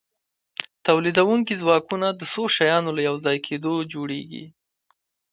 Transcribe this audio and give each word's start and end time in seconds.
تولیدونکي 0.85 1.53
ځواکونه 1.61 2.07
د 2.13 2.21
څو 2.33 2.43
شیانو 2.55 2.91
له 2.97 3.01
یوځای 3.09 3.37
کیدو 3.47 3.73
جوړیږي. 3.93 4.45